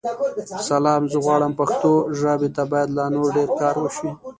سلام؛ 0.69 1.03
زه 1.11 1.17
غواړم 1.25 1.51
پښتو 1.59 1.91
ژابې 2.19 2.49
ته 2.55 2.63
بايد 2.71 2.89
لا 2.97 3.05
نور 3.15 3.27
ډير 3.35 3.49
کار 3.61 3.75
وشې. 3.79 4.09